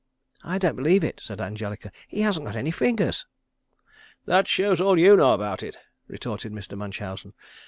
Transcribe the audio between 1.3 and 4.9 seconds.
Angelica, "he hasn't got any fingers." "That shows